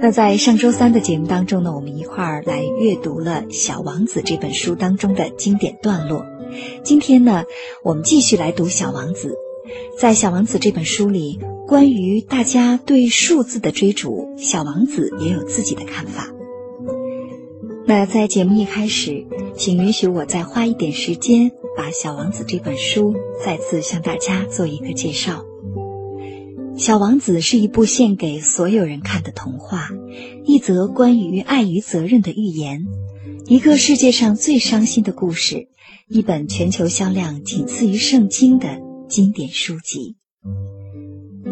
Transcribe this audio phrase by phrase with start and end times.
[0.00, 6.26] 那在上周三的节目当中呢，我们一块儿来阅读了《小王子》这本书当中的经典段落。
[6.82, 7.44] 今天呢，
[7.82, 9.28] 我们继续来读《小王子》。
[9.98, 16.28] 在《小王子》这本书里，关于大家对数字的追逐，小王子也有自己的看法。
[17.86, 19.24] 那在节目一开始，
[19.56, 23.14] 请允许我再花一点时间，把《小王子》这本书
[23.44, 25.32] 再次向大家做一个介绍。
[26.76, 29.88] 《小王子》是一部献给所有人看的童话，
[30.44, 32.86] 一则关于爱与责任的寓言，
[33.46, 35.68] 一个世界上最伤心的故事，
[36.08, 40.16] 一本全球销量仅次于圣经的经典书籍。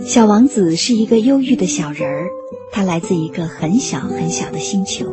[0.00, 2.26] 小王子是一个忧郁的小人儿，
[2.72, 5.06] 他来自一个很小很小的星球，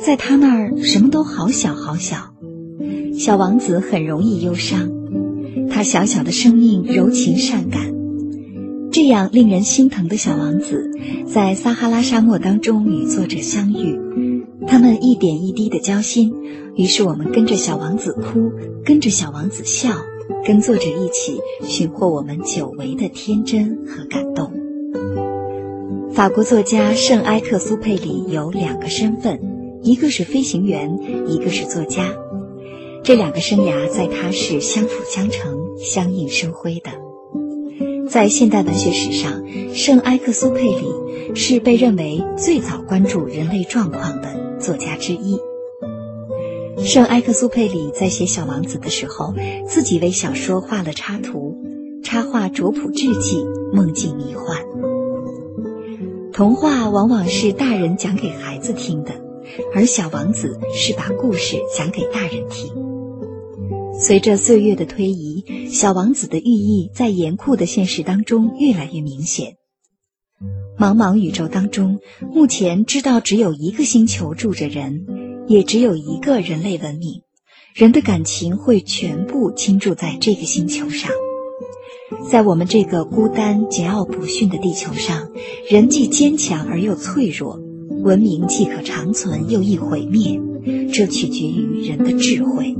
[0.00, 2.34] 在他那儿什么都好小好小。
[3.18, 4.90] 小王子很容易忧伤，
[5.68, 7.97] 他小小的生命柔情善感。
[8.90, 10.90] 这样令人心疼的小王子，
[11.26, 13.98] 在撒哈拉沙漠当中与作者相遇，
[14.66, 16.34] 他们一点一滴的交心，
[16.74, 18.50] 于是我们跟着小王子哭，
[18.84, 19.90] 跟着小王子笑，
[20.44, 24.52] 跟作者一起寻获我们久违的天真和感动。
[26.12, 29.38] 法国作家圣埃克苏佩里有两个身份，
[29.82, 32.16] 一个是飞行员，一个是作家，
[33.04, 37.07] 这两个生涯在他是相辅相成、相映生辉的。
[38.08, 45.38] 在现代文学史上，圣埃克苏佩里是被认为最早关注人类状况的作家之一。
[46.78, 49.34] 圣埃克苏佩里在写《小王子》的时候，
[49.66, 51.58] 自己为小说画了插图，
[52.02, 54.64] 插画拙朴稚气，梦境迷幻。
[56.32, 59.12] 童话往往是大人讲给孩子听的，
[59.74, 62.87] 而《小王子》是把故事讲给大人听。
[64.00, 69.56] 随着岁月的推移，小王子的寓意在严酷的现实当中越来越明显。
[70.78, 71.98] 茫茫宇宙当中，
[72.32, 75.04] 目前知道只有一个星球住着人，
[75.48, 77.22] 也只有一个人类文明。
[77.74, 81.10] 人的感情会全部倾注在这个星球上。
[82.30, 85.32] 在我们这个孤单、桀骜不驯的地球上，
[85.68, 87.60] 人既坚强而又脆弱，
[88.04, 90.40] 文明既可长存又易毁灭，
[90.92, 92.76] 这取决于人的智慧。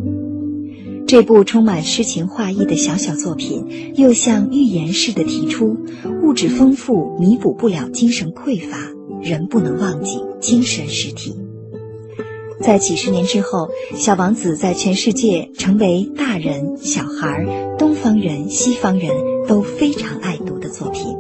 [1.08, 5.74] 这部充满诗情画意的小小作品，又像预言似的提出：
[6.22, 8.76] 物质丰富弥补不了精神匮乏，
[9.22, 11.34] 人不能忘记精神实体。
[12.60, 17.46] 在几十年之后，小王子在全世界成为大人、小孩、
[17.78, 19.10] 东方人、西方人
[19.46, 21.16] 都非常爱读的作品。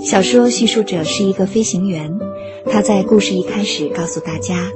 [0.00, 2.18] 小说叙述者是一个飞行员，
[2.68, 4.72] 他在故事一开始告诉大家。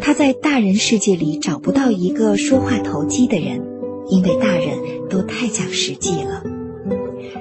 [0.00, 3.62] 他在大人世界里找不到一个说话投机的人，
[4.08, 4.78] 因为大人
[5.08, 6.42] 都太讲实际了。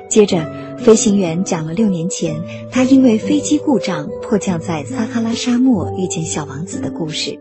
[0.10, 2.36] 接着，飞行员讲了六年前
[2.72, 7.40] 他因为飞机故障迫降在撒哈拉沙漠遇见小王子的故事。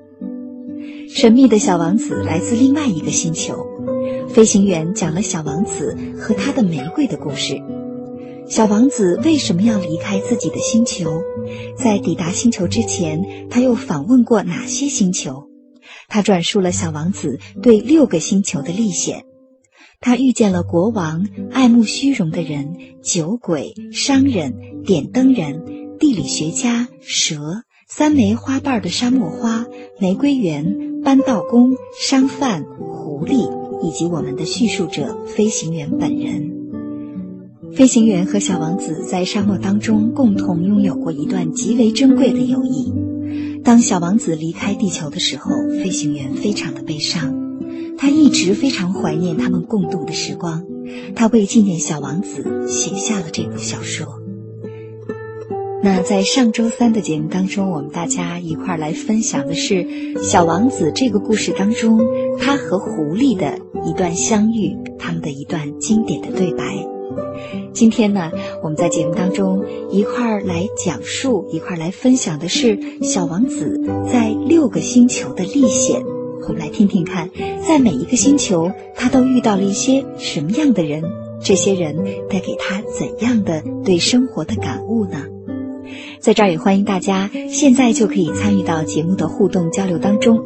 [1.08, 3.66] 神秘的小王子来自另外一个星球，
[4.28, 7.60] 飞行员讲了小王子和他的玫瑰的故事。
[8.52, 11.22] 小王子为什么要离开自己的星球？
[11.74, 15.48] 在抵达星球之前，他又访问过哪些星球？
[16.06, 19.24] 他转述了小王子对六个星球的历险。
[20.00, 24.52] 他遇见了国王、爱慕虚荣的人、酒鬼、商人、
[24.84, 29.64] 点灯人、地理学家、蛇、三枚花瓣的沙漠花、
[29.98, 33.48] 玫瑰园、搬道工、商贩、狐狸，
[33.82, 36.51] 以及我们的叙述者飞行员本人。
[37.74, 42.92] 飞行员和小王子在沙漠当中共同拥有过一段极为珍贵的友谊。
[43.64, 45.50] 当小王子离开地球的时候，
[45.82, 47.34] 飞行员非常的悲伤，
[47.96, 50.64] 他一直非常怀念他们共度的时光。
[51.14, 54.06] 他为纪念小王子写下了这部小说。
[55.82, 59.86] 那在上周三的节目当中，我们大家一块儿来分享的是
[60.22, 61.98] 小王子这个故事当中
[62.38, 66.86] 他和狐狸的一段相遇，他们的一段经典的对白。
[67.72, 68.30] 今天呢，
[68.62, 73.80] 我们在节目当中一块儿来讲述、一块儿来分享的是小王子
[74.12, 76.02] 在六个星球的历险。
[76.44, 77.30] 我们来听听看，
[77.66, 81.02] 在每一个星球，他都遇到了一些什么样的人？
[81.40, 81.96] 这些人
[82.28, 85.24] 带给他怎样的对生活的感悟呢？
[86.22, 90.40] 在这儿也欢迎大家现在就可以参与到节目的互动交流当中。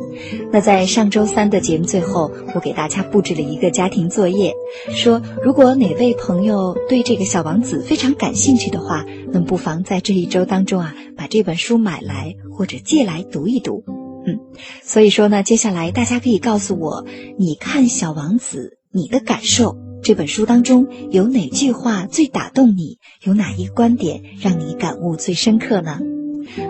[0.50, 4.55] 那在上周三的节目最后，我给大家布置了一个家庭作业，
[4.88, 13.84] 说如果哪位朋友对这个小王子非常感兴趣的话，那不妨在这一周当中啊，把这本书买来或者借来读一读。
[14.26, 14.40] 嗯，
[14.82, 17.05] 所以说呢，接下来大家可以告诉我，
[17.38, 19.85] 你看小王子你的感受。
[20.02, 22.98] 这本书当中有哪句话最打动你？
[23.22, 25.98] 有哪一个观点让你感悟最深刻呢？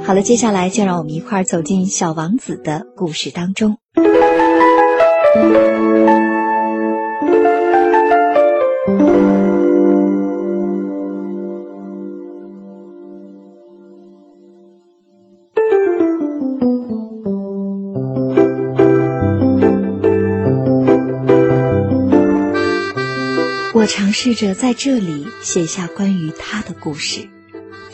[0.04, 3.78] 好了，接下来就让我们一块儿走进小王子的故事当中。
[23.86, 27.28] 我尝试着在这里写下关于他的故事，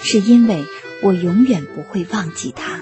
[0.00, 0.64] 是因为
[1.02, 2.80] 我永远不会忘记他。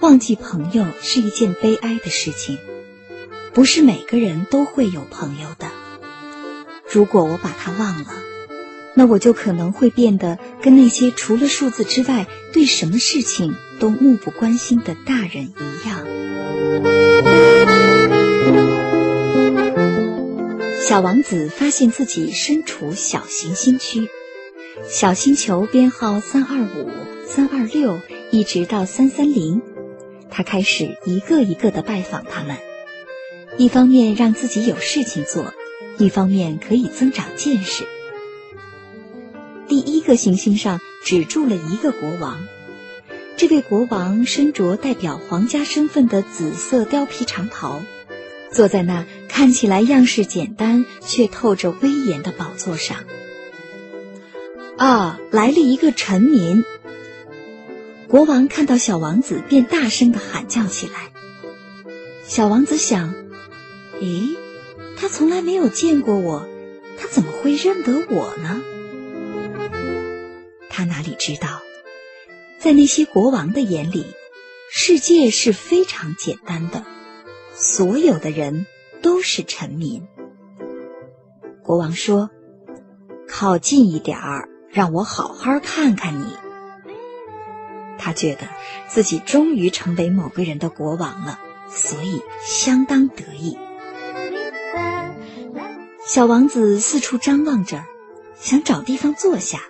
[0.00, 2.56] 忘记朋友是一件悲哀的事情，
[3.52, 5.66] 不是每个人都会有朋友的。
[6.90, 8.14] 如果我把他忘了，
[8.94, 16.06] 那我就可能会变得跟那些除了数字之外对什么事情都漠不关心的大人一样。
[20.92, 24.10] 小王子发现自己身处小行星区，
[24.86, 26.90] 小星球编号三二五、
[27.26, 27.98] 三二六，
[28.30, 29.62] 一直到三三零。
[30.28, 32.58] 他开始一个一个的拜访他们，
[33.56, 35.54] 一方面让自己有事情做，
[35.96, 37.86] 一方面可以增长见识。
[39.68, 42.46] 第一个行星上只住了一个国王，
[43.38, 47.80] 这位国王身着代表皇家身份的紫色貂皮长袍。
[48.52, 52.98] 坐在那看起来样式简单却透着威严的宝座上。
[54.76, 56.64] 啊，来了一个臣民！
[58.08, 61.12] 国王看到小王子，便大声的喊叫起来。
[62.26, 63.14] 小王子想：
[64.00, 64.36] 咦，
[64.96, 66.46] 他从来没有见过我，
[66.98, 68.62] 他怎么会认得我呢？
[70.68, 71.62] 他哪里知道，
[72.58, 74.06] 在那些国王的眼里，
[74.70, 76.84] 世界是非常简单的。
[77.54, 78.66] 所有的人
[79.02, 80.06] 都是臣民。
[81.62, 82.30] 国王说
[83.28, 86.36] ：“靠近一点儿，让我好好看看你。”
[87.98, 88.48] 他觉得
[88.88, 91.38] 自己终于成为某个人的国王了，
[91.68, 93.56] 所以相当得意。
[96.04, 97.84] 小王子四处张望着，
[98.34, 99.60] 想找地方坐下。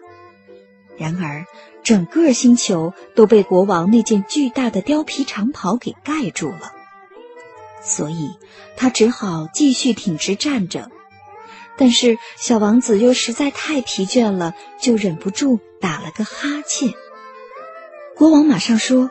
[0.97, 1.45] 然而，
[1.83, 6.73] 整个星球都被国王那件巨大的貂皮长袍给盖住了。
[7.85, 8.31] 所以，
[8.77, 10.91] 他只好继续挺直站着。
[11.77, 16.93] 但是，小王子又实在太疲倦了，就忍不住打了个哈欠。
[18.15, 19.11] 国王马上说：“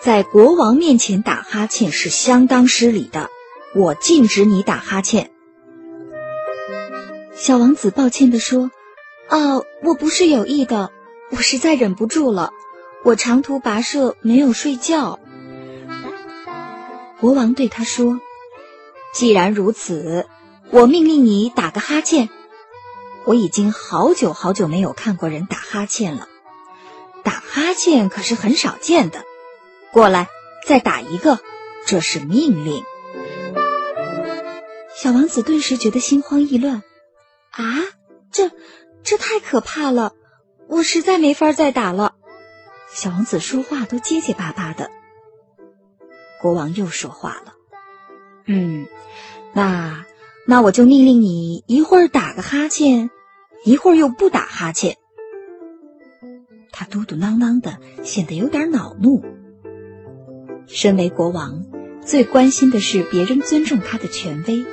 [0.00, 3.30] 在国王面前打哈欠是相当失礼的，
[3.74, 5.30] 我禁止你打哈欠。”
[7.34, 8.70] 小王子抱歉地说
[9.28, 10.90] ：“啊，我不是有意的，
[11.30, 12.52] 我实在忍不住了。
[13.04, 15.18] 我长途跋涉，没有睡觉。”
[17.20, 18.20] 国王对他说
[19.12, 20.26] ：“既然如此，
[20.70, 22.28] 我命令你打个哈欠。
[23.24, 26.28] 我已经好久好久没有看过人打哈欠了，
[27.24, 29.24] 打哈欠可是很少见的。
[29.92, 30.28] 过来，
[30.66, 31.40] 再打一个，
[31.86, 32.84] 这是命令。”
[34.96, 36.82] 小王子顿时觉得心慌意乱。
[37.50, 37.64] 啊，
[38.30, 38.50] 这
[39.02, 40.12] 这太可怕了！
[40.68, 42.14] 我实在没法再打了。
[42.92, 44.90] 小王子说话都结结巴巴的。
[46.40, 47.54] 国王又说话了
[48.46, 48.86] ：“嗯，
[49.52, 50.04] 那
[50.46, 53.10] 那我就命令你一会儿打个哈欠，
[53.64, 54.96] 一会儿又不打哈欠。”
[56.72, 59.24] 他嘟嘟囔囔的，显得有点恼怒。
[60.66, 61.64] 身为国王，
[62.04, 64.64] 最关心的是别人尊重他的权威，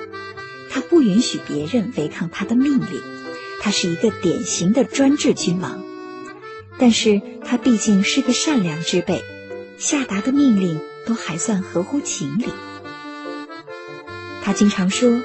[0.69, 3.01] 他不允许别人违抗他的命令。
[3.61, 5.83] 他是一个典型的专制君王，
[6.77, 9.23] 但是他毕竟是个善良之辈，
[9.79, 10.79] 下达的命令。
[11.05, 12.45] 都还算合乎情理。
[14.43, 15.21] 他经常说：“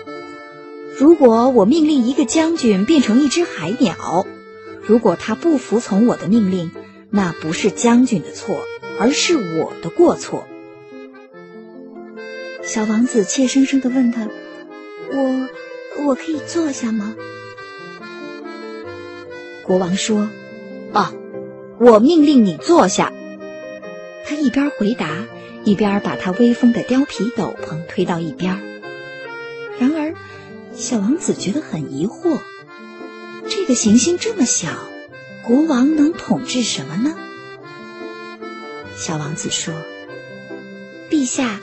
[0.99, 4.26] 如果我命令一个将军变成一只海鸟，
[4.82, 6.70] 如果他不服从我的命令，
[7.10, 8.64] 那不是将军的错，
[8.99, 10.46] 而是我的过错。”
[12.62, 14.28] 小王子怯生生的问他
[15.12, 15.49] ：“我
[16.04, 17.14] 我可以坐下吗？”
[19.64, 20.30] 国王说
[20.92, 21.12] ：“啊，
[21.78, 23.12] 我命令你坐下。”
[24.25, 25.08] 他一边回答。
[25.64, 28.59] 一边把他威风的貂皮斗篷推到一边。
[29.79, 30.14] 然而，
[30.75, 32.38] 小王子觉得很疑惑：
[33.49, 34.69] 这个行星这么小，
[35.43, 37.17] 国王能统治什么呢？
[38.97, 39.75] 小王子说
[41.11, 41.61] ：“陛下，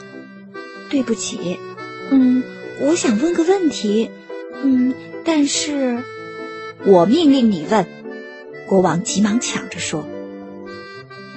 [0.90, 1.58] 对不起，
[2.10, 2.42] 嗯，
[2.80, 4.10] 我想问个问题，
[4.62, 6.02] 嗯，但是，
[6.84, 7.86] 我命令你问。”
[8.66, 10.06] 国王急忙抢着说：“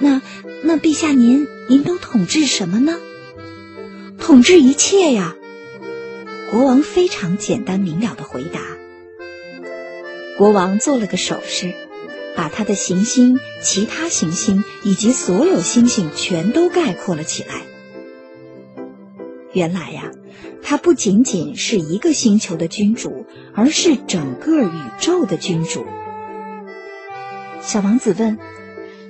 [0.02, 0.20] 那
[0.64, 2.98] 那陛下您您都统治什么呢？
[4.18, 5.36] 统治一切呀。”
[6.50, 8.60] 国王非常简单明了的回答。
[10.36, 11.72] 国王做了个手势，
[12.36, 17.62] 把他的行星、其他行星以及所有星星全都概括了起来。
[19.52, 20.10] 原来呀，
[20.62, 25.86] 他不仅仅是一个星球的君主，而是整个宇宙的君主。
[27.60, 28.38] 小王子问：“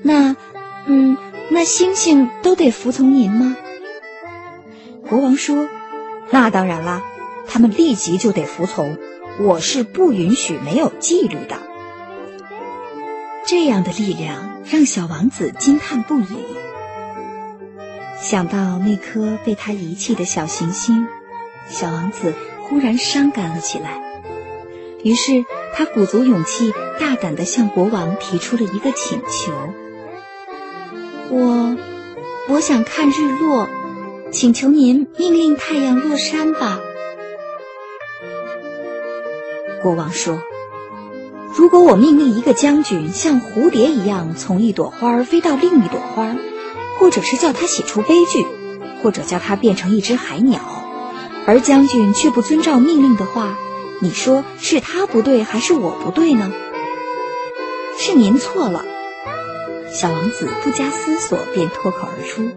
[0.02, 0.36] 那，
[0.86, 1.16] 嗯，
[1.50, 3.56] 那星星都得服从您吗？”
[5.08, 5.68] 国王说
[6.30, 7.02] ：“那当然啦，
[7.46, 8.96] 他们立即就得服从。
[9.40, 11.56] 我是不允许没有纪律的。”
[13.46, 16.26] 这样的力量让小王子惊叹不已。
[18.20, 21.08] 想到那颗被他遗弃的小行星，
[21.68, 24.00] 小王子忽然伤感了起来。
[25.02, 29.52] 于是他鼓足勇气，大胆的向国王提出了一个请求
[31.32, 31.76] ：“我，
[32.50, 33.66] 我想看日落，
[34.30, 36.78] 请求您命令太阳落山吧。”
[39.82, 40.42] 国王说
[41.56, 46.36] ：“如果我命令一个将军像蝴蝶一样从一朵花飞到另一朵花，
[46.98, 48.46] 或者是叫他写出悲剧，
[49.02, 50.60] 或者叫他变成一只海鸟，
[51.46, 53.58] 而将军却不遵照命令的话。”
[54.02, 56.52] 你说是他不对还是我不对呢？
[57.96, 58.84] 是您错了。
[59.92, 62.48] 小王子不加思索便脱口而出。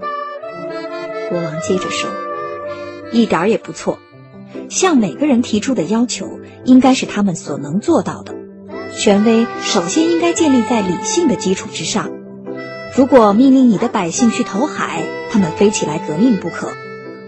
[1.29, 2.09] 国王接着说
[3.11, 3.99] ：“一点儿也不错。
[4.69, 8.35] 向每个人提出的要求应该是他们所能做到的。
[8.97, 12.11] 权威首先应该建立在理性的基础之上。
[12.95, 16.71] 如果命令你的百姓去投海，他们非起来革命不可。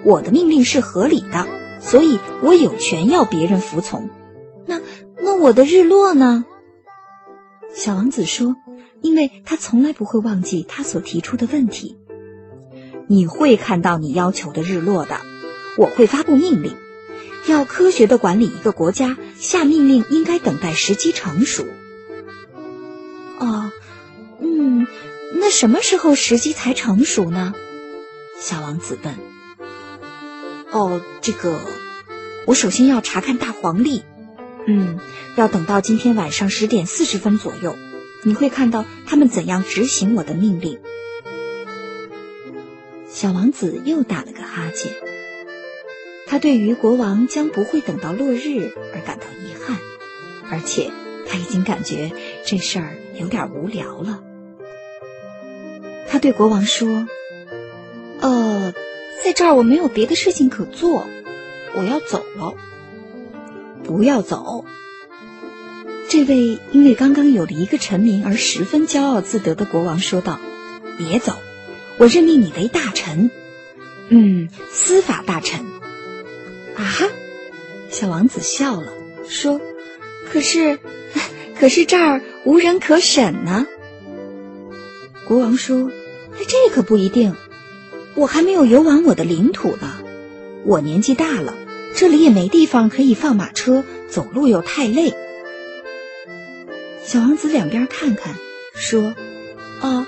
[0.04, 1.48] 我的命令是合理的。”
[1.80, 4.10] 所以我有权要别人服从。
[4.66, 4.82] 那
[5.22, 6.44] 那我的日落呢？
[7.74, 8.56] 小王子说
[9.02, 11.98] ：“因为他从来不会忘记他所提出的问题。
[13.08, 15.22] 你会看到你要求的日落的。
[15.78, 16.76] 我会发布命令，
[17.48, 21.66] 要科学的管理一个国家，下命令应该等待时机成熟。
[23.40, 23.72] 哦，
[24.42, 24.88] 嗯，
[25.36, 27.54] 那什么时候时机才成熟呢？”
[28.40, 29.16] 小王子问。
[30.72, 31.60] 哦，这个，
[32.48, 34.04] 我首先要查看大黄历，
[34.66, 35.00] 嗯，
[35.36, 37.76] 要等到今天晚上十点四十分左右，
[38.24, 40.80] 你会看到他们怎样执行我的命令。
[43.08, 44.92] 小王子又打了个哈欠，
[46.28, 49.78] 他对于国王将不会等到落日而感到遗憾，
[50.52, 50.92] 而且
[51.28, 52.12] 他已经感觉
[52.46, 54.24] 这事儿有点无聊了。
[56.08, 57.08] 他对国王说
[58.22, 58.74] ：“呃。”
[59.24, 61.06] 在这儿我没有别的事情可做，
[61.74, 62.54] 我要走了。
[63.84, 64.64] 不要走。
[66.10, 70.40] 这位因为刚刚有了一个臣民而十分骄傲自得的国王说道
[70.98, 71.34] ：“别走，
[71.98, 73.30] 我任命你为大臣，
[74.10, 75.66] 嗯，司法大臣。”
[76.76, 77.08] 啊哈！
[77.90, 78.94] 小王子笑了，
[79.28, 79.60] 说
[80.32, 80.80] ：“可是，
[81.60, 83.68] 可是这儿无人可审呢。”
[85.28, 85.92] 国王说
[86.48, 87.36] ：“这可不一定。”
[88.16, 90.00] 我还没有游完我的领土呢，
[90.66, 91.54] 我年纪大了，
[91.96, 95.14] 这里也没地方可以放马车，走路又太累。
[97.08, 98.36] 小王子两边看看，
[98.76, 99.16] 说
[99.80, 100.06] ：“啊，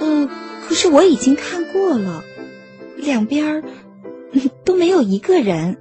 [0.00, 0.28] 嗯，
[0.68, 2.24] 可是我已经看过了，
[2.94, 3.64] 两边
[4.62, 5.78] 都没有一个人。”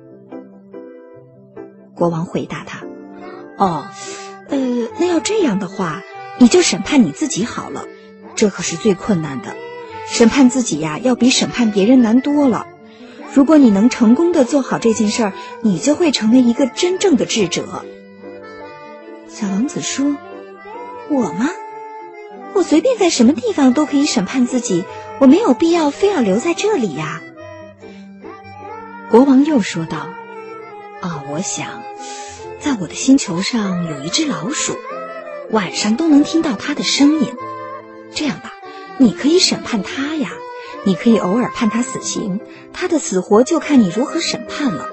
[1.93, 2.85] 国王回答他
[3.59, 3.85] ：“哦，
[4.47, 6.03] 呃，那要这样的话，
[6.39, 7.85] 你就审判你自己好了，
[8.35, 9.53] 这可是最困难的。”
[10.07, 12.65] 审判自己呀，要比审判别人难多了。
[13.33, 17.83] 如果你能成功的做好这件事儿，你就会成为一个真正的智者。
[19.27, 20.15] 小王子说
[21.11, 21.49] ：“我吗？
[22.53, 24.85] 我随便在什么地方都可以审判自己，
[25.19, 27.21] 我没有必要非要留在这里呀。”
[29.11, 30.09] 国王又说道
[31.01, 31.81] ：“啊，我想，
[32.59, 34.77] 在我的星球上有一只老鼠，
[35.49, 37.35] 晚上都能听到它的声音。
[38.13, 38.53] 这样吧。”
[38.97, 40.29] 你可以审判它呀，
[40.83, 42.39] 你可以偶尔判他死刑，
[42.71, 44.89] 他的死活就看你如何审判了。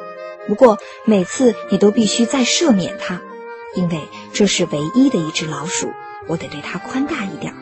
[0.46, 3.20] 不过每次你都必须再赦免他，
[3.75, 5.92] 因为这是唯一的一只老鼠，
[6.28, 7.54] 我得对他宽大一点。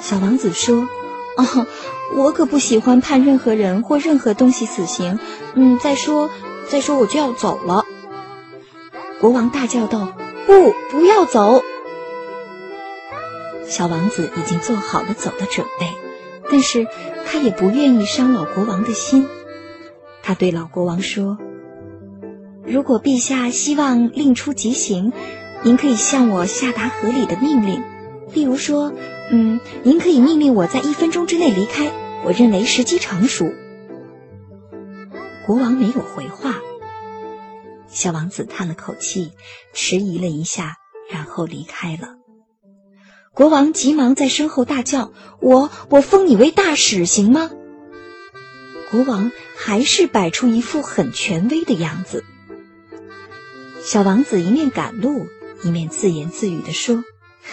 [0.00, 0.88] 小王子说
[1.36, 1.66] ：“哦，
[2.14, 5.18] 我可不喜欢判任何人或任何东西死刑。
[5.54, 6.30] 嗯，再说，
[6.68, 7.84] 再说我就要走了。”
[9.20, 10.12] 国王大叫道
[10.46, 11.62] ：“不，不要走！”
[13.64, 15.86] 小王子已经做好了走的准备，
[16.50, 16.86] 但是
[17.24, 19.28] 他也不愿意伤老国王的心。
[20.22, 21.38] 他对老国王说
[22.66, 25.12] ：“如果陛下希望另出极刑，
[25.64, 27.84] 您可以向我下达合理的命令，
[28.32, 28.92] 例如说，
[29.30, 31.92] 嗯，您可以命令我在一分钟之内离开，
[32.24, 33.52] 我认为时机成熟。”
[35.46, 36.56] 国王没有回话。
[37.88, 39.32] 小王子叹了口气，
[39.72, 40.78] 迟疑了一下，
[41.10, 42.16] 然后离开了。
[43.32, 47.50] 国王急忙在身后大叫：“我我封你为大使，行吗？”
[48.90, 52.24] 国王还是摆出一副很权威的样子。
[53.82, 55.26] 小王子一面赶路，
[55.64, 57.04] 一面自言自语地说：“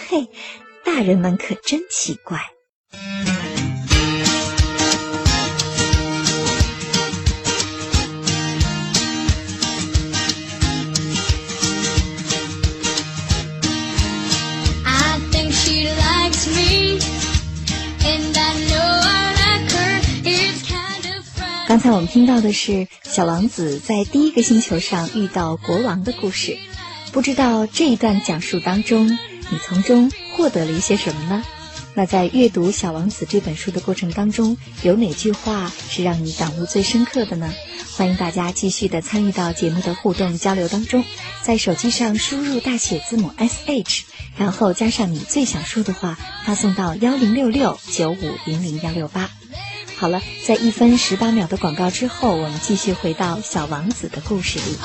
[0.08, 0.28] 嘿，
[0.84, 2.40] 大人们可真奇怪。”
[21.68, 26.58] 刚才我们听到的是小王子在第一个星球上遇到国王的故事，
[27.12, 31.42] 不知道这一段讲述当中，你从中获得了一些什么呢？
[31.94, 37.52] 那在阅读《小王子》这本书的过程当中，有哪句话是让你感悟最深刻的呢？
[37.96, 41.04] 欢迎大家继续的参与到节目的互动交流当中，
[41.42, 44.04] 在手机上输入大写字母 S H，
[44.36, 49.28] 然后加上你最想说的话，发送到幺零六六九五零零幺六八。
[49.96, 54.78] 好了，在一分十八秒的广告之后，我们继续回到小王子的故事里。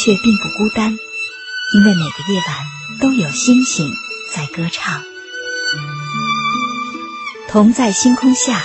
[0.00, 0.96] 却并不孤单，
[1.74, 3.92] 因为每个夜晚都有星星
[4.32, 5.02] 在歌唱。
[7.48, 8.62] 同在星空下，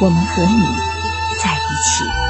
[0.00, 0.62] 我们和你
[1.42, 2.29] 在一起。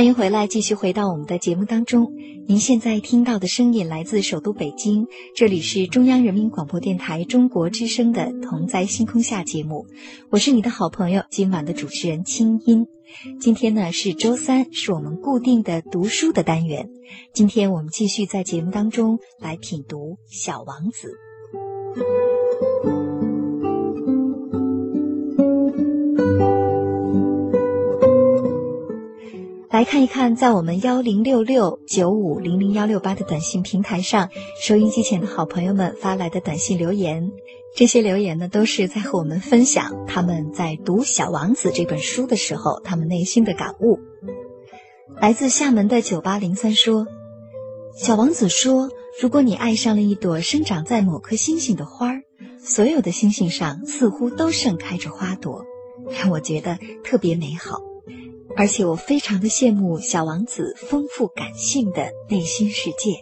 [0.00, 2.14] 欢迎回来，继续回到我们的节目当中。
[2.46, 9.84] 您现在听到的声音来自首都北京，这里是中央人民广播电台中国之声的《同在星空下》节目，
[10.30, 12.86] 我是你的好朋友，今晚的主持人清音。
[13.40, 16.88] 今天呢是周三，是我们固定的读书的单元。
[17.34, 21.18] 今天我们继续在节目当中来品读《小王子》。
[29.80, 34.28] 来看一看，在我们幺零六六九五零零幺六八的短信平台上，
[34.60, 37.32] 收音机前的好朋友们发来的短信留言。
[37.74, 44.00] 这些留言呢，都是在和我们分享他们在读《小王子》这本书的时候，他们内心的感悟。
[45.18, 47.06] 来自厦门的九八零三说
[47.96, 48.90] ：“小王子说，
[49.22, 52.22] 如果你爱上了一朵生长在某颗星星的花儿，
[52.62, 55.64] 所有的星星上似乎都盛开着花朵，
[56.10, 57.80] 让我觉得特别美好。
[58.56, 63.20] 而且我非常的羡慕小王子丰富感性的内心世界。”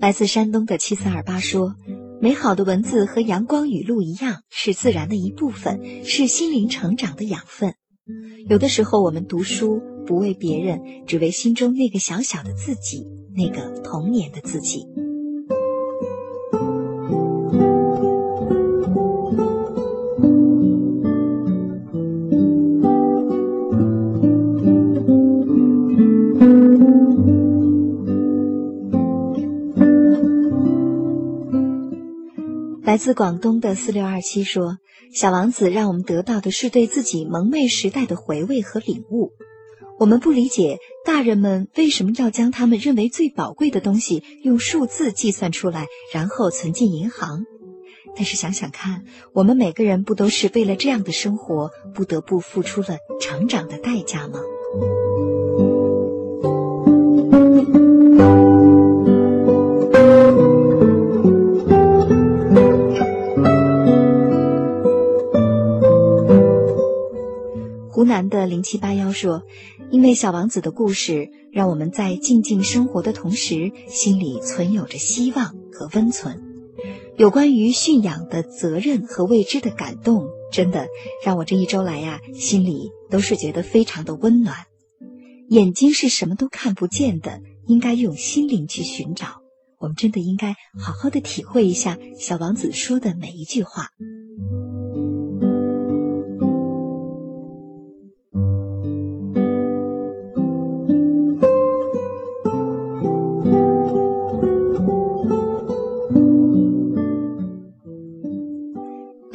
[0.00, 1.74] 来自山东的七四二八说。
[2.20, 7.74] 美好的文字和阳光雨露一样，是自然的一部分，是心灵成长的养分。
[8.48, 14.86] 有的时候，我们读书不为别人，只为心中那个小小的自己，那个童年的自己。
[32.94, 34.78] 来自广东的四六二七说
[35.12, 39.32] ：“小王子让我们得到的是对自己蒙昧时代的回味和领悟。
[39.98, 47.44] 我们不理解大人们为什么要将他们认为最宝贵的东西用数字计算出来，然后存进银行。
[48.14, 49.02] 但是想想看，
[49.32, 54.38] 我们每个人不都是为了这样的生活，不得不付出了成长的代价吗？”
[68.04, 69.42] 南的零七八幺说
[69.90, 76.42] ：“因为小王子的故事，让我们在静静生活的同时，心里存有着希望和温存。
[77.16, 80.88] 有关于驯养的责任和未知的感动，真的
[81.24, 84.56] 让我这一周来呀，心里都是觉得非常的温暖。
[85.48, 89.42] 眼睛是什么都看不见的，应该用心灵去寻找。
[89.78, 93.90] 我们真的应该好好的体会一下小王子说的每一句话。”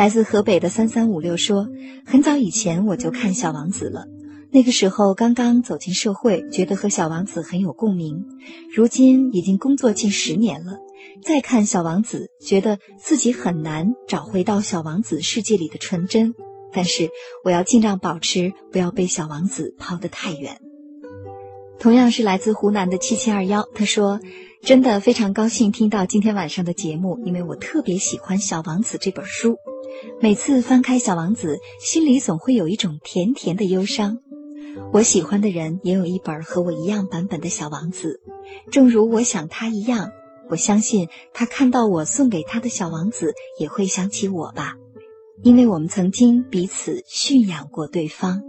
[0.10, 1.69] 来自河北的三三五六说
[2.04, 4.08] ：“很早以前我就看《小王子》了，
[4.50, 8.26] 那个时候刚刚走进社会，觉得和小王子很有共鸣。
[8.74, 10.80] 如今已经工作近十年了，
[11.24, 16.34] 再看《小王子》，觉得自己很难找回到小王子世界里的纯真。
[16.74, 17.12] 但是
[17.43, 20.60] 我要尽量保持，不要被小王子抛得太远。”
[21.78, 24.19] 同样是来自湖南的七七二幺，他说
[24.65, 29.58] ：“真的非常高兴听到今天晚上的节目，因为我特别喜欢《小王子》这本书。”
[30.21, 34.19] 每次翻开《小王子》，心里总会有一种甜甜的忧伤。
[34.93, 38.21] 我喜欢的人也有一本和我一样版本的《小王子》，
[38.71, 40.12] 正如我想他一样。
[40.49, 44.78] 我相信他看到我送给他的小王子，也会想起我吧，
[45.43, 48.41] 因为我们曾经彼此驯养过对方。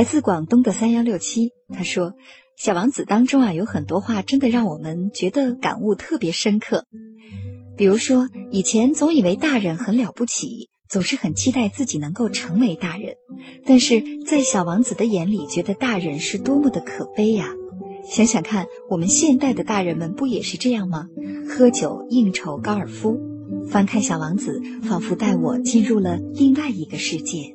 [0.00, 2.14] 来自广东的三幺六七，他说
[2.56, 6.86] ：“小王子当中啊，有很多话真的让我们觉得感悟特别深刻。
[7.76, 13.16] 比如说，以前总以为大人很了不起，总是很期待自己能够成为大人，
[13.66, 17.50] 但是在小王子的眼里，觉得大人是多么的可悲呀！
[18.02, 21.08] 想想看，我们现代的大人们不也是这样吗？
[21.46, 23.20] 喝酒、应酬、高尔夫。
[23.68, 27.54] 翻看小王子，仿佛带我进入了另外一个世界。”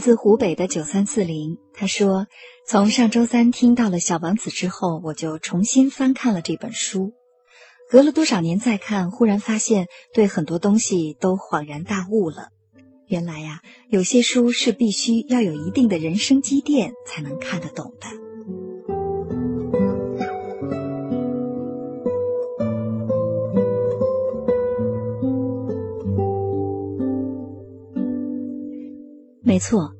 [0.00, 2.26] 自湖北的九三四零，他说
[2.66, 7.12] ：“从上周三听到了《小王子》之后，我就重新翻看了这本书。
[7.90, 12.48] 隔了多少年再看，忽然发现对很多东西都恍然大悟了。
[13.06, 18.06] 原来呀，有些书是必须要有一定的人生积淀才能看得懂的。”
[29.50, 29.94] 没错，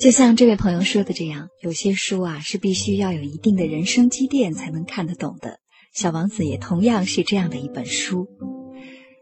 [0.00, 5.60] 就像这位朋友说的这样，有些书啊是必须要有一定的人生积淀才能看得懂的。
[5.94, 8.26] 小王子也同样是这样的一本书。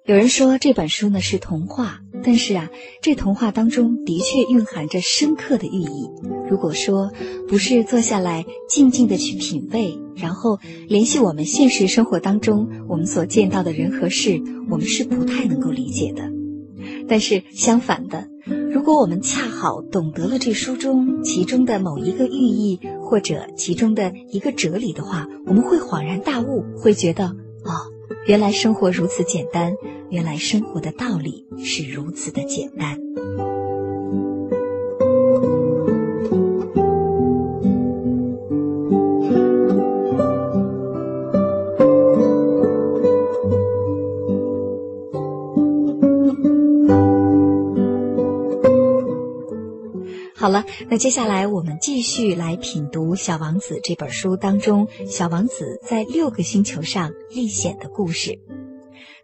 [0.06, 2.70] 有人说这本书呢是童话，但是啊，
[3.02, 6.08] 这童话当中的确蕴含着深刻的寓意。
[6.48, 7.12] 如果说
[7.46, 10.58] 不是坐下来静静的去品味，然后
[10.88, 16.34] 联系我们现实生活当中我们所见到的人和事，我们是不太能够理解的。
[17.08, 18.28] 但是相反的。
[18.72, 27.72] 如果我们恰好懂得了这书中其中的某一个寓意，或者其中的一个哲理的话，我们会恍然大悟，会觉得哦，
[28.26, 29.74] 原来生活如此简单，
[30.10, 33.00] 原来生活的道理是如此的简单。
[50.46, 58.38] 好了，那接下来我们继续来品读《小王子》这本书当中小王子在六个星球上历险的故事。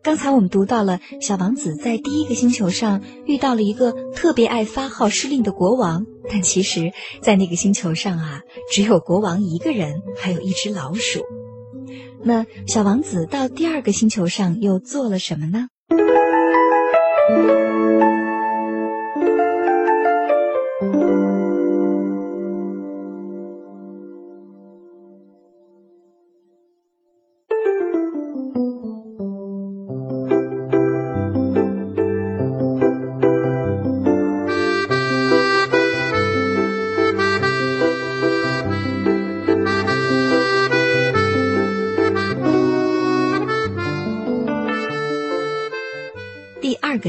[0.02, 11.20] 刚才我们读到了小王子在第一个星球上遇到了一个特别爱发号施令的国王，但其实，在那个星球上啊，只有国王一个人，还有一只老鼠。
[12.24, 15.68] 那小王子到第二个星球上又做了什么呢？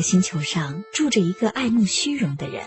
[0.03, 2.61] 星球上住着一个爱慕虚荣的人。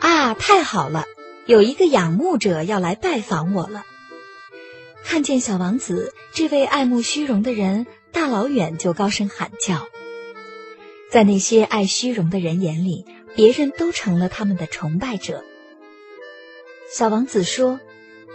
[0.00, 1.04] 啊，太好了，
[1.46, 3.84] 有一个仰慕者要来拜访我了。
[5.04, 9.86] 看见小王子这位爱慕虚荣的人，大老远就高声喊叫。
[11.10, 13.04] 在那些爱虚荣的人眼里，
[13.36, 15.44] 别人都成了他们的崇拜者。
[16.90, 17.80] 小王子说：“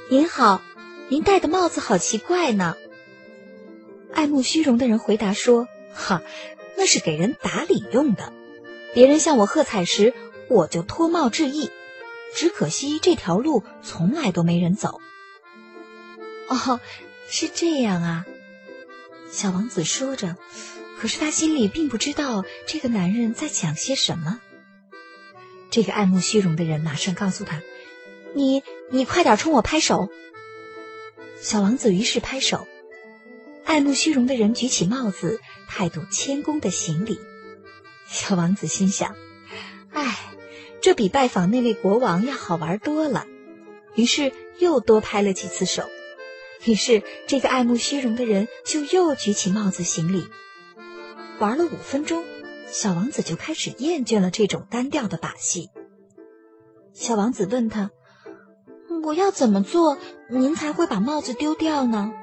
[0.09, 0.61] 您好，
[1.09, 2.77] 您戴的帽子好奇怪呢。”
[4.13, 6.21] 爱慕虚荣的人回答说：“哈。”
[6.77, 8.31] 那是给人打理用的，
[8.93, 10.13] 别人向我喝彩时，
[10.47, 11.71] 我就脱帽致意。
[12.35, 15.01] 只可惜这条路从来都没人走。
[16.49, 16.79] 哦，
[17.27, 18.25] 是这样啊，
[19.31, 20.37] 小王子说着，
[20.99, 24.39] 可是他心里并不知道这个男人在讲些什么。
[25.71, 27.61] 这个爱慕虚荣的人马上告诉他
[28.35, 30.09] ：“你，你快点冲我拍手。”
[31.41, 32.67] 小王子于是拍手。
[33.67, 37.19] 爱慕虚荣的人举起帽子，态度谦恭的行礼。
[38.07, 39.13] 小王子心想
[39.91, 40.17] ：“哎，
[40.81, 43.27] 这比拜访那位国王要好玩多了。”
[43.93, 45.83] 于是又多拍了几次手。
[46.63, 50.25] 于是这个爱慕虚荣的人就又举起帽子行礼。
[51.37, 52.23] 玩了五分钟，
[52.67, 55.69] 小王子就开始厌倦了这种单调的把戏。
[56.93, 57.91] 小王子问他
[59.03, 59.97] ：“我要怎么做，
[60.29, 62.13] 您才会把帽子丢掉呢？”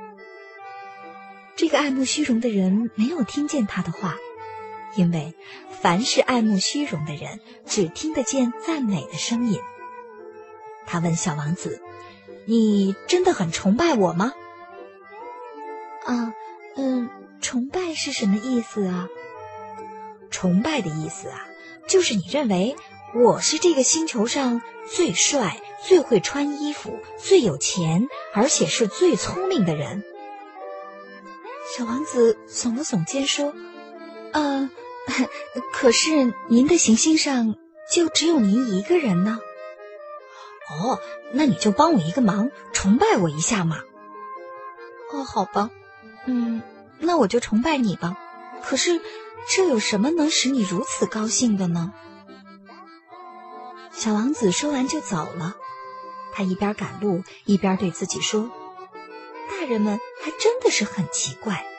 [1.56, 4.16] 这个爱慕虚荣的人没有听见他的话，
[4.96, 5.34] 因为
[5.70, 9.60] 凡是爱慕虚荣的人，只听得见赞美的声音。
[10.84, 11.80] 他问小王子
[12.44, 14.32] ：“你真的很崇拜我吗
[16.04, 16.34] ？”“啊，
[16.76, 17.08] 嗯，
[17.40, 19.08] 崇拜是什么意思啊
[20.30, 21.46] ？”“崇拜的意思啊，
[21.86, 22.74] 就是你认为
[23.14, 24.60] 我是这个星球上
[24.92, 30.02] 最帅、最会穿衣服、最有钱，而且是最聪明的人。”
[31.64, 33.55] 小王子耸了耸肩说
[34.33, 34.70] ：“呃，
[35.72, 37.57] 可是您的行星上
[37.90, 39.40] 就只有您一个人呢。
[40.70, 40.98] 哦，
[41.33, 43.81] 那你就帮我一个忙，崇拜我一下嘛。
[45.12, 45.70] 哦，好吧，
[46.27, 46.62] 嗯，
[46.98, 48.16] 那我就崇拜你吧。
[48.62, 49.00] 可是
[49.48, 51.92] 这有什么能使你如此高兴的呢？”
[53.92, 55.57] 小王子说完就走了。
[56.33, 58.50] 他一边赶路，一边对自己说。
[59.50, 61.73] 大人们还真的是很奇怪。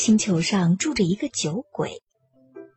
[0.00, 2.02] 星球上住着一个酒鬼，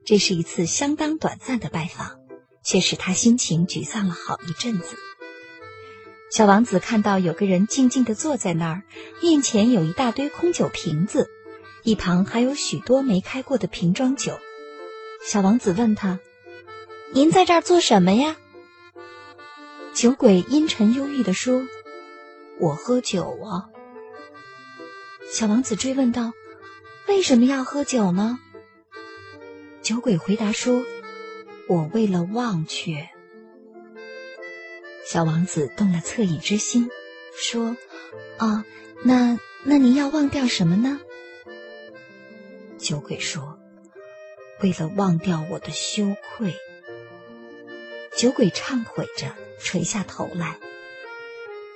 [0.05, 2.19] 这是一次相当短暂的拜访，
[2.65, 4.97] 却使他心情沮丧了好一阵子。
[6.29, 8.83] 小王子看到有个人静静的坐在那儿，
[9.21, 11.29] 面前有一大堆空酒瓶子，
[11.83, 14.38] 一旁还有许多没开过的瓶装酒。
[15.25, 16.19] 小王子问他
[17.15, 18.36] ：“您在这儿做什么呀？”
[19.95, 21.65] 酒鬼阴沉忧郁地说
[22.59, 23.71] ：“我喝酒啊。”
[25.31, 26.33] 小王子追问道
[27.07, 28.39] ：“为什么要喝酒呢？”
[29.81, 30.83] 酒鬼回答说
[31.67, 33.09] ：“我为了忘却。”
[35.05, 36.89] 小王子动了恻隐之心，
[37.35, 37.75] 说
[38.39, 38.65] ：“啊，
[39.03, 41.01] 那那您要忘掉什么呢？”
[42.79, 43.59] 酒鬼说
[44.63, 46.55] ：“为了忘掉我的羞愧。”
[48.15, 50.57] 酒鬼忏悔着，垂下头来。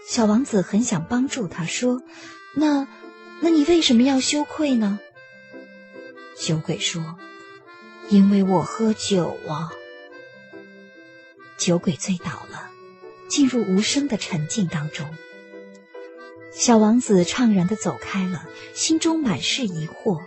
[0.05, 2.01] 小王子很想帮助他，说
[2.55, 2.87] ：“那
[3.41, 4.99] 那你为什么要羞愧呢？”
[6.39, 7.17] 酒鬼说
[8.09, 9.71] ：“因为我喝酒啊。”
[11.57, 12.71] 酒鬼醉倒了。
[13.27, 15.13] 进入无声的沉静当中，
[16.53, 20.21] 小王子怅然的走开了，心中满是疑惑。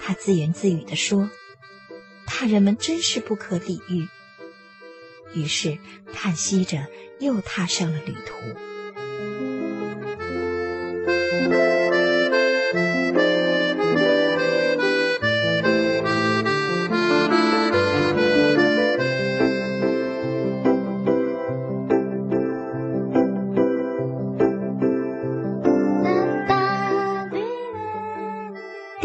[0.00, 1.28] 他自言自语的说
[2.24, 4.06] ：“大人们真是不可理喻。”
[5.34, 5.76] 于是
[6.12, 6.86] 叹息着，
[7.18, 8.34] 又踏上了旅途。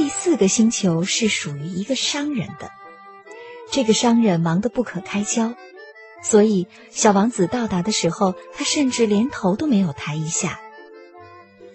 [0.09, 2.71] 四个星球是属于一个商人的，
[3.71, 5.53] 这个商人忙得不可开交，
[6.21, 10.59] 所以小王子到达的时候，他甚至连头都没有抬一下。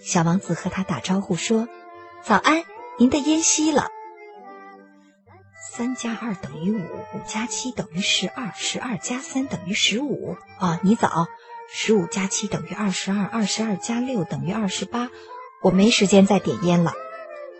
[0.02, 1.66] 小王子和他打招呼说
[2.22, 2.64] ：“早安，
[2.98, 3.88] 您的烟熄了。”
[5.72, 10.36] 三加二等于五，五加七等于十二，十二加三等于十五。
[10.58, 11.26] 啊，你早，
[11.72, 15.10] 十五加七等于二十二，二十二加六等于二十八。
[15.62, 16.92] 我没时间再点烟了。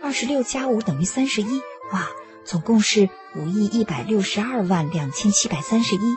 [0.05, 2.11] 二十六加五等于三十一，哇，
[2.45, 6.17] 总共是五亿一百六十二万两千七百三十一。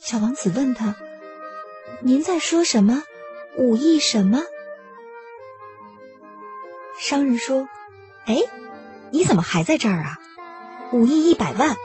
[0.00, 0.96] 小王子问他
[2.02, 3.04] ：“您在说什么？
[3.56, 4.42] 五亿什么？”
[6.98, 7.68] 商人说
[8.26, 8.42] ：“哎，
[9.12, 10.18] 你怎么还在这儿啊？
[10.90, 11.76] 五亿一百万，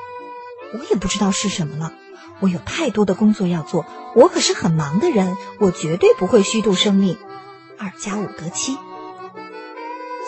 [0.74, 1.94] 我也不知道是什么了。
[2.40, 3.86] 我有太多的工作要做，
[4.16, 7.20] 我可是很忙的人，我绝对不会虚度生命。
[7.78, 8.76] 二加五得七。”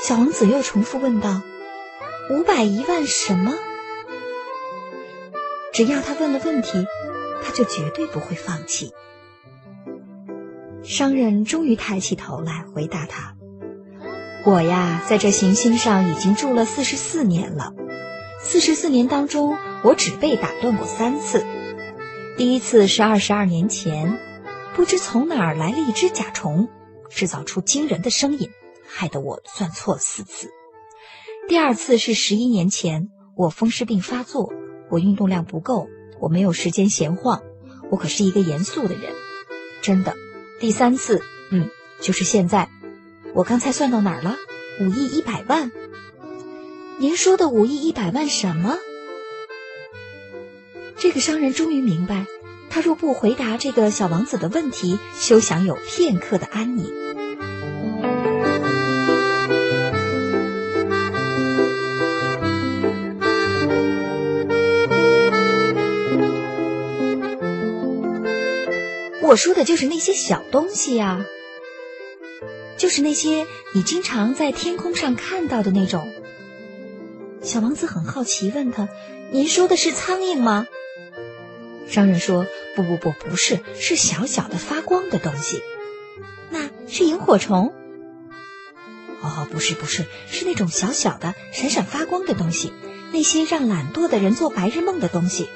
[0.04, 1.44] 小王子又重复问道
[2.32, 3.54] ：“五百一万什么？”
[5.72, 6.88] 只要他问了问题，
[7.44, 8.94] 他就绝对不会放弃。
[10.84, 13.36] 商人终于抬起头来回答他
[14.44, 17.74] ：“我呀，在这行星上已经住了四十四年了。
[18.40, 21.46] 四十四年当中，我只被打断过三次。
[22.38, 24.18] 第一次是二十二年前，
[24.76, 26.70] 不知从哪儿来了一只甲虫，
[27.12, 28.50] 制造出惊人的声音。”
[28.94, 30.52] 害得我算错了四次。
[31.48, 34.54] 第二次是十一年前，我风湿病发作，
[34.90, 35.88] 我运动量不够，
[36.20, 37.42] 我没有时间闲晃，
[37.90, 39.14] 我可是一个严肃的人，
[39.82, 40.16] 真的。
[40.60, 42.70] 第三次，嗯，就是现在，
[43.34, 44.36] 我刚才算到哪儿了？
[44.80, 45.72] 五亿一百万。
[47.00, 48.78] 您说的五亿一百万什么？
[50.98, 52.28] 这个商人终于明白，
[52.70, 57.11] 他若不回答这个小王子的问题，休想有片刻的安宁。
[69.32, 71.26] 我说的就是那些小东西呀，
[72.76, 76.12] 就是那些你经常在天空上看到的那种。
[77.42, 78.90] 小王子很好奇，问他
[79.32, 80.68] ：“您说的是苍蝇吗？”
[81.88, 85.62] 商人说：“不不不，不是，是小小的发光的东西。
[86.50, 87.74] 那是萤火虫。
[89.24, 92.74] ”“哦，不是不是，是那种小小的、闪闪发光的东西，
[93.14, 95.48] 那些让懒惰的人做白日梦的东西。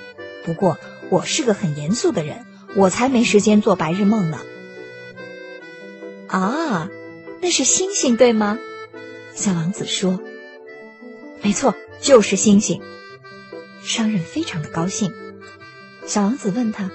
[0.45, 0.79] 不过
[1.09, 2.45] 我是个很严肃的人。”
[2.75, 4.39] 我才没时间做白日梦呢。
[6.27, 6.89] 啊，
[7.41, 8.59] 那是星星对吗？
[9.33, 10.19] 小王子说
[11.41, 12.81] ：“没错，就是星星。”
[13.83, 15.13] 商人非常的高兴。
[16.05, 16.89] 小王子问他：“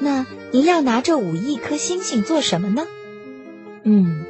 [0.00, 2.86] 那您要拿这五亿颗星星做什么呢？”
[3.84, 4.24] 嗯，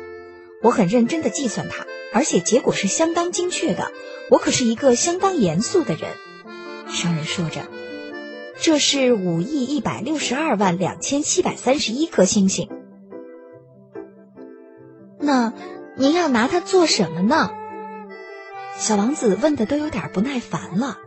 [0.62, 3.92] 我很认真的计算它，而且结果是相当精确的。
[4.30, 6.10] 我可是一个相当严肃的人。”
[6.90, 7.62] 商人说着。
[8.61, 12.68] 这是五亿一百六十二万两千七百三十一颗星星。
[15.20, 15.52] 那
[15.96, 17.50] 您要拿它做什么呢？
[18.76, 20.98] 小王子问的都有点不耐烦了。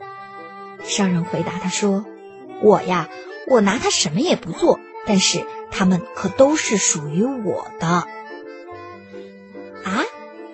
[0.83, 2.05] 商人回答他说
[2.63, 3.09] ：“我呀，
[3.47, 7.87] 我拿它什么也不做，但是它们可都是属于我的。
[7.87, 8.07] 啊，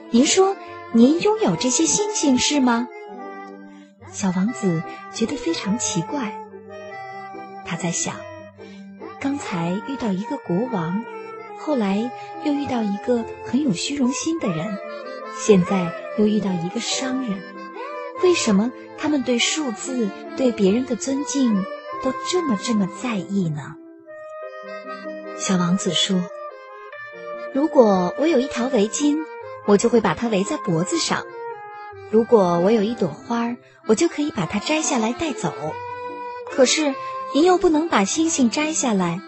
[0.10, 0.56] 您说
[0.94, 2.88] 您拥有这些星星是吗？
[4.12, 4.82] 小王子
[5.14, 6.47] 觉得非常奇怪。
[7.68, 8.16] 他在想，
[9.20, 11.04] 刚才遇到一个国王，
[11.60, 12.10] 后来
[12.46, 14.78] 又遇到一个很有虚荣心的人，
[15.38, 17.42] 现在又遇到一个商人，
[18.24, 21.62] 为什么他们对数字、对别人的尊敬
[22.02, 23.76] 都这么这么在意呢？
[25.38, 26.24] 小王子说
[27.54, 29.18] ：“如果我有一条围巾，
[29.66, 31.24] 我就会把它围在脖子上；
[32.10, 33.58] 如果我有一朵花，
[33.88, 35.54] 我就可以把它摘下来带走。
[36.56, 36.96] 可是……”
[37.34, 39.22] 您又不能把星星摘下来。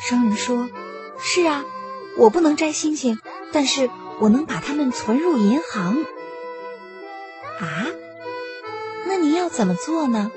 [0.00, 0.68] 商人说
[1.18, 1.64] ：“是啊，
[2.18, 3.18] 我不能摘星星，
[3.52, 3.88] 但是
[4.20, 6.04] 我能把它们存入银行。”
[7.58, 7.86] 啊，
[9.06, 10.30] 那您要怎么做呢？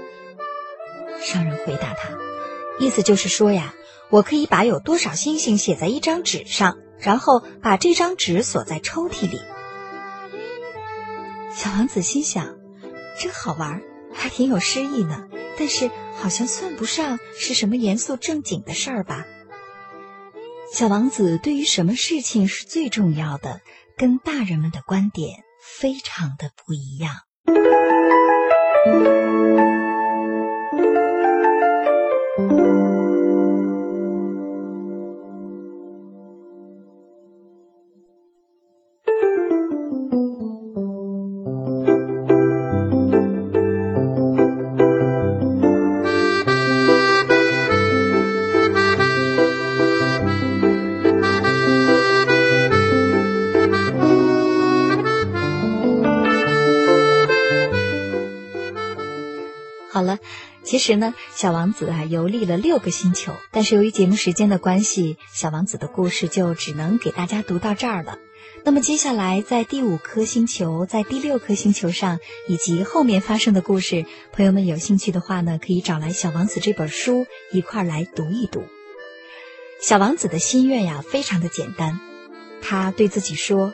[1.22, 2.09] 商人回答他
[2.80, 3.74] ：“意思就是说呀，
[4.09, 9.41] 我可以把有多少星星写在一张纸上，然后把这张纸锁在抽屉里。”
[11.51, 12.55] 小王子心想
[13.20, 13.82] ：“真好玩，
[14.13, 19.26] 还挺有诗意呢。”但是好像算不上是什么严肃正经的事儿吧。
[20.74, 23.61] 小王子对于什么事情是最重要的，
[23.97, 27.13] 跟大人们的观点非常的不一样。
[60.06, 60.20] 了
[60.64, 68.18] 其实呢，小王子啊游历了六个星球，但是由于节目时间的关系，小王子的故事就只能给大家读到这儿了。
[68.64, 78.64] 那么接下来在第五颗星球，在第六颗星球上，以及后面发生的故事，朋友们有兴趣的话呢，可以找来《小王子》这本书一块儿来读一读。
[79.80, 81.99] 小王子的心愿呀，非常的简单，
[82.62, 83.72] 他对自己说：“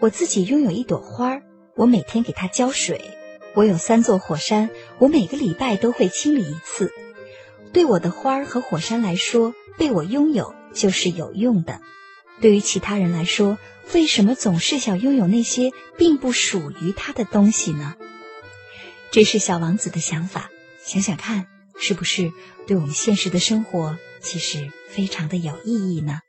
[0.00, 1.40] 我自己拥有一朵花，
[1.74, 3.00] 我每天给它浇水。”
[3.56, 6.92] 我有三座火山，我每个礼拜都会清理一次。
[7.72, 11.80] 对我的花儿和火山来说，被我拥有就是有用的。
[12.42, 13.56] 对于其他人来说，
[13.94, 17.94] 为什么总是想拥有那些并不属于他的东西呢？
[19.10, 20.50] 这是小王子的想法。
[20.84, 21.46] 想想看，
[21.80, 22.30] 是不是
[22.66, 26.20] 对我们现实的生活其实非常的有意义呢？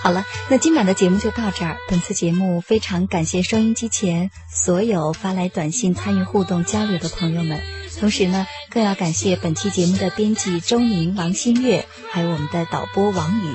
[0.00, 1.76] 好了，那今晚的节目就到这儿。
[1.88, 7.60] 本次节目非常感谢收音机前所有发来短信参与互动交流的朋友们，
[8.00, 13.54] 同时呢，更要感谢本期节目的编辑周宁、王新月，还有我们的导播王宇。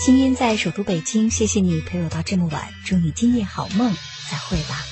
[0.00, 3.92] 清音在首都北京，谢谢你陪我到这么晚，祝你今夜好梦，
[4.30, 4.91] 再会吧。